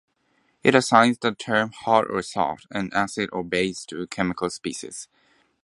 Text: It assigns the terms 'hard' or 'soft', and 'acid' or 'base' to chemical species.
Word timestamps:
It 0.63 0.73
assigns 0.73 1.19
the 1.19 1.31
terms 1.31 1.75
'hard' 1.81 2.09
or 2.09 2.23
'soft', 2.23 2.65
and 2.71 2.91
'acid' 2.91 3.29
or 3.31 3.43
'base' 3.43 3.85
to 3.85 4.07
chemical 4.07 4.49
species. 4.49 5.07